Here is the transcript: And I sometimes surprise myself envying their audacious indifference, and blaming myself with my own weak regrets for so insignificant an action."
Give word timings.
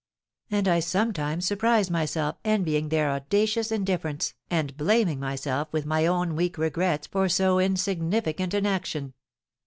And 0.49 0.67
I 0.67 0.79
sometimes 0.79 1.45
surprise 1.45 1.91
myself 1.91 2.35
envying 2.43 2.89
their 2.89 3.11
audacious 3.11 3.71
indifference, 3.71 4.33
and 4.49 4.75
blaming 4.75 5.19
myself 5.19 5.71
with 5.71 5.85
my 5.85 6.07
own 6.07 6.35
weak 6.35 6.57
regrets 6.57 7.05
for 7.05 7.29
so 7.29 7.59
insignificant 7.59 8.55
an 8.55 8.65
action." 8.65 9.13